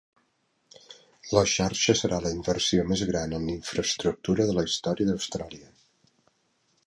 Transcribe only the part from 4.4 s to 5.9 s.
de la història d'Austràlia.